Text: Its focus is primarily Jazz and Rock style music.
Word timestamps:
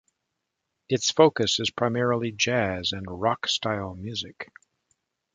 Its 0.89 1.11
focus 1.11 1.59
is 1.59 1.69
primarily 1.69 2.31
Jazz 2.31 2.91
and 2.91 3.05
Rock 3.07 3.47
style 3.47 3.93
music. 3.93 4.49